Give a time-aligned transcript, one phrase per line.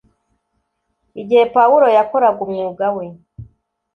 [1.21, 3.05] Igihe Pawulo yakoraga umwuga we,